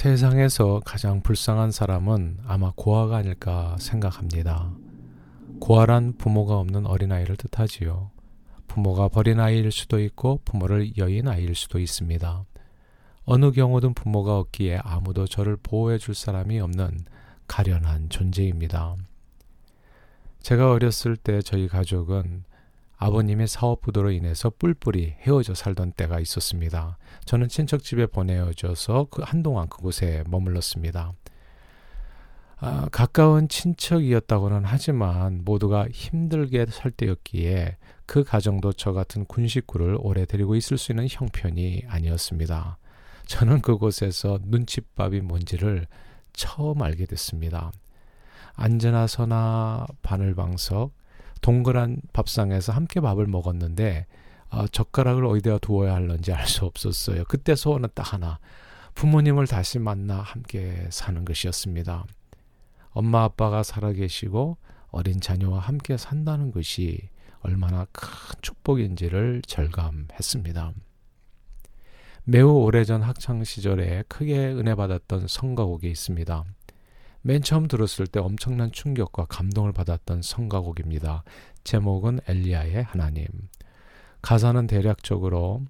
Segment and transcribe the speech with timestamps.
[0.00, 4.72] 세상에서 가장 불쌍한 사람은 아마 고아가 아닐까 생각합니다.
[5.60, 8.10] 고아란 부모가 없는 어린아이를 뜻하지요.
[8.66, 12.46] 부모가 버린 아이일 수도 있고 부모를 여인 아이일 수도 있습니다.
[13.26, 17.04] 어느 경우든 부모가 없기에 아무도 저를 보호해 줄 사람이 없는
[17.46, 18.96] 가련한 존재입니다.
[20.40, 22.44] 제가 어렸을 때 저희 가족은
[23.00, 26.98] 아버님의 사업 부도로 인해서 뿔뿔이 헤어져 살던 때가 있었습니다.
[27.24, 31.14] 저는 친척 집에 보내어져서 그 한동안 그곳에 머물렀습니다.
[32.58, 40.26] 아, 가까운 친척이었다고는 하지만 모두가 힘들게 살 때였기에 그 가정도 저 같은 군 식구를 오래
[40.26, 42.76] 데리고 있을 수 있는 형편이 아니었습니다.
[43.24, 45.86] 저는 그곳에서 눈칫밥이 뭔지를
[46.34, 47.72] 처음 알게 됐습니다.
[48.56, 50.92] 안전하서나 바늘방석,
[51.40, 54.06] 동그란 밥상에서 함께 밥을 먹었는데
[54.50, 57.24] 어, 젓가락을 어디다 두어야 할런지 알 수 없었어요.
[57.28, 58.38] 그때 소원은 딱 하나.
[58.94, 62.04] 부모님을 다시 만나 함께 사는 것이었습니다.
[62.90, 66.98] 엄마 아빠가 살아계시고 어린 자녀와 함께 산다는 것이
[67.40, 68.08] 얼마나 큰
[68.42, 70.72] 축복인지를 절감했습니다.
[72.24, 76.44] 매우 오래전 학창 시절에 크게 은혜 받았던 성가곡이 있습니다.
[77.22, 81.22] 맨 처음 들었을 때 엄청난 충격과 감동을 받았던 성가곡입니다.
[81.64, 83.26] 제목은 엘리야의 하나님.
[84.22, 85.62] 가사는 대략적으로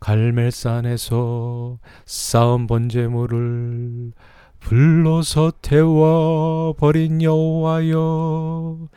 [0.00, 4.12] 갈멜산에서 쌓은 번제물을
[4.60, 8.88] 불러서 태워 버린 여호와여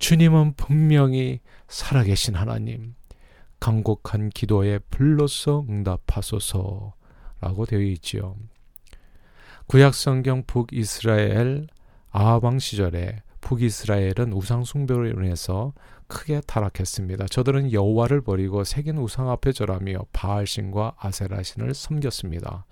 [0.03, 2.97] 주님은 분명히 살아계신 하나님
[3.61, 8.35] 강곡한 기도에 불러서 응답하소서라고 되어 있지요.
[9.69, 11.69] 구약 성경 북이스라엘
[12.11, 15.73] 아하방 시절에 북이스라엘은 우상 숭배로 인해서
[16.09, 17.27] 크게 타락했습니다.
[17.27, 22.67] 저들은 여호와를 버리고 새긴 우상 앞에 절하며 바알신과 아세라신을 섬겼습니다.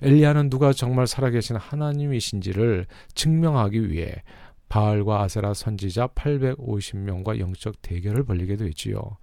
[0.00, 4.22] 엘리야는 누가 정말 살아계신 하나님이신지를 증명하기 위해
[4.68, 9.18] 바알과 아세라 선지자 850명과 영적 대결을 벌리게 되지요.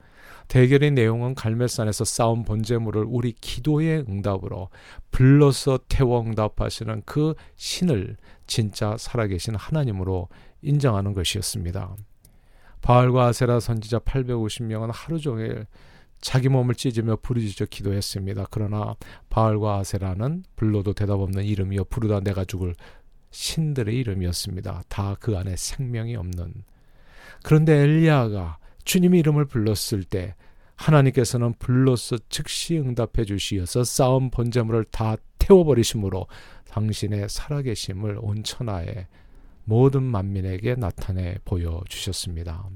[0.48, 4.70] 대결의 내용은 갈멜산에서 쌓은 번제물을 우리 기도의 응답으로
[5.12, 8.18] 불러서 태워 응답하시는 그 신을
[8.48, 10.30] 진짜 살아계신 하나님으로
[10.62, 11.96] 인정하는 것이었습니다.
[12.82, 15.66] 바알과 아세라 선지자 850명은 하루 종일
[16.22, 18.48] 자기 몸을 찢으며 부르짖어 기도했습니다.
[18.50, 18.96] 그러나
[19.30, 22.76] 바알과 아세라는 불러도 대답 없는 이름이여 부르다 내가 죽을
[23.36, 24.84] 신들의 이름이었습니다.
[24.88, 26.54] 다 그 안에 생명이 없는.
[27.44, 30.36] 그런데 엘리야가 주님의 이름을 불렀을 때
[30.76, 36.28] 하나님께서는 불로서 즉시 응답해 주시어서 쌓은 번제물을 다 태워버리심으로
[36.70, 39.08] 당신의 살아계심을 온 천하에
[39.66, 42.70] 모든 만민에게 나타내 보여주셨습니다.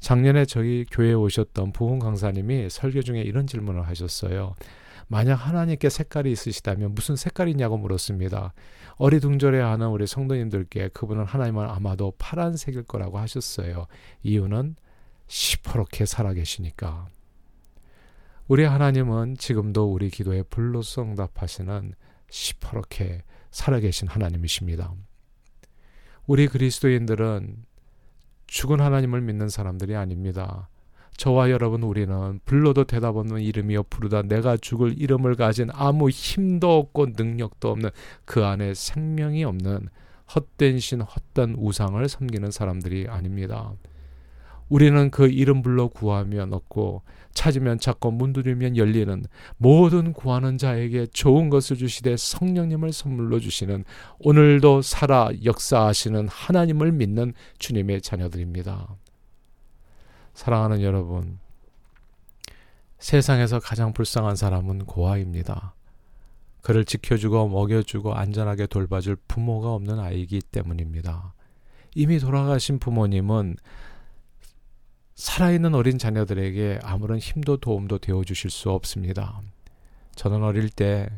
[0.00, 4.54] 작년에 저희 교회에 오셨던 부흥 강사님이 설교 중에 이런 질문을 하셨어요.
[5.08, 8.54] 만약 하나님께 색깔이 있으시다면 무슨 색깔이냐고 물었습니다.
[8.96, 13.86] 어리둥절해하는 우리 성도님들께 그분은 하나님은 아마도 파란색일 거라고 하셨어요.
[14.22, 14.76] 이유는
[15.26, 17.08] 시퍼렇게 살아계시니까.
[18.46, 21.94] 우리 하나님은 지금도 우리 기도에 불로서 응답하시는
[22.28, 24.92] 시퍼렇게 살아계신 하나님이십니다.
[26.26, 27.64] 우리 그리스도인들은
[28.46, 30.68] 죽은 하나님을 믿는 사람들이 아닙니다.
[31.16, 37.08] 저와 여러분 우리는 불러도 대답 없는 이름이여 부르다 내가 죽을 이름을 가진 아무 힘도 없고
[37.16, 37.90] 능력도 없는
[38.24, 39.88] 그 안에 생명이 없는
[40.34, 43.72] 헛된 신 헛된 우상을 섬기는 사람들이 아닙니다.
[44.68, 47.02] 우리는 그 이름 불러 구하면 얻고
[47.34, 49.24] 찾으면 찾고 문두리면 열리는
[49.56, 53.84] 모든 구하는 자에게 좋은 것을 주시되 성령님을 선물로 주시는
[54.20, 58.96] 오늘도 살아 역사하시는 하나님을 믿는 주님의 자녀들입니다.
[60.34, 61.38] 사랑하는 여러분,
[62.98, 65.74] 세상에서 가장 불쌍한 사람은 고아입니다.
[66.60, 71.34] 그를 지켜주고 먹여주고 안전하게 돌봐줄 부모가 없는 아이기 때문입니다.
[71.94, 73.56] 이미 돌아가신 부모님은
[75.14, 79.40] 살아있는 어린 자녀들에게 아무런 힘도 도움도 되어 주실 수 없습니다.
[80.16, 81.08] 저는 어릴 때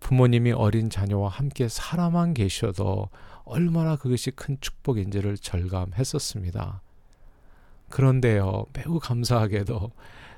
[0.00, 3.08] 부모님이 어린 자녀와 함께 살아만 계셔도
[3.44, 6.82] 얼마나 그것이 큰 축복인지를 절감했었습니다.
[7.90, 9.92] 그런데요, 매우 감사하게도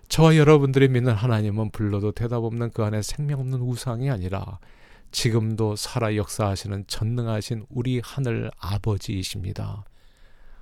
[0.08, 4.58] 저와 여러분들이 믿는 하나님은 불러도 대답 없는 그 안에 생명 없는 우상이 아니라
[5.10, 9.84] 지금도 살아 역사하시는 전능하신 우리 하늘 아버지이십니다.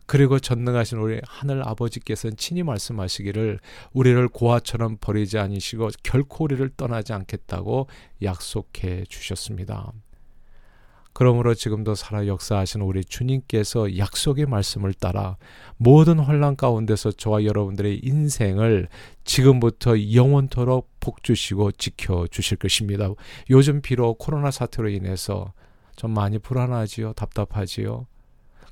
[0.06, 3.60] 그리고 전능하신 우리 하늘 아버지께서는 친히 말씀하시기를
[3.92, 7.86] 우리를 고아처럼 버리지 아니시고 결코 우리를 떠나지 않겠다고
[8.22, 9.92] 약속해 주셨습니다.
[11.12, 15.36] 그러므로 지금도 살아 역사하시는 우리 주님께서 약속의 말씀을 따라
[15.76, 18.88] 모든 혼란 가운데서 저와 여러분들의 인생을
[19.24, 23.10] 지금부터 영원토록 복주시고 지켜 주실 것입니다.
[23.50, 25.52] 요즘 비록 코로나 사태로 인해서
[25.96, 27.12] 좀 많이 불안하지요.
[27.14, 28.06] 답답하지요.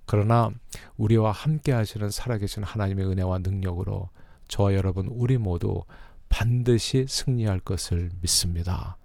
[0.07, 0.51] 그러나
[0.97, 4.09] 우리와 함께 하시는 살아계신 하나님의 은혜와 능력으로
[4.47, 5.85] 저와 여러분 우리 모두
[6.31, 8.97] 반드시 승리할 것을 믿습니다.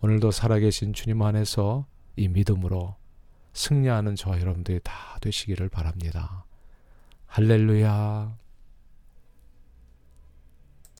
[0.00, 1.86] 오늘도 살아계신 주님 안에서
[2.16, 2.96] 이 믿음으로
[3.52, 6.44] 승리하는 저와 여러분들이 다 되시기를 바랍니다.
[7.26, 8.36] 할렐루야.